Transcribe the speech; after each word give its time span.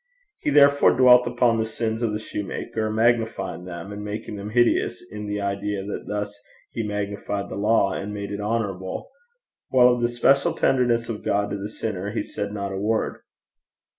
He 0.39 0.49
therefore 0.49 0.97
dwelt 0.97 1.27
upon 1.27 1.59
the 1.59 1.65
sins 1.67 2.01
of 2.01 2.11
the 2.11 2.17
soutar, 2.17 2.89
magnifying 2.91 3.65
them 3.65 3.91
and 3.93 4.03
making 4.03 4.35
them 4.35 4.49
hideous, 4.49 5.05
in 5.11 5.27
the 5.27 5.39
idea 5.39 5.85
that 5.85 6.07
thus 6.07 6.41
he 6.71 6.81
magnified 6.81 7.49
the 7.49 7.55
law, 7.55 7.93
and 7.93 8.11
made 8.11 8.31
it 8.31 8.41
honourable, 8.41 9.11
while 9.69 9.89
of 9.89 10.01
the 10.01 10.09
special 10.09 10.53
tenderness 10.53 11.07
of 11.07 11.23
God 11.23 11.51
to 11.51 11.57
the 11.57 11.69
sinner 11.69 12.13
he 12.13 12.23
said 12.23 12.51
not 12.51 12.71
a 12.71 12.77
word. 12.79 13.21